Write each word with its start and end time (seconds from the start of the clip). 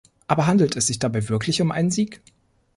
Aber 0.25 0.47
handelt 0.47 0.75
es 0.75 0.87
sich 0.87 0.97
dabei 0.97 1.29
wirklich 1.29 1.61
um 1.61 1.69
einen 1.71 1.91
Sieg? 1.91 2.23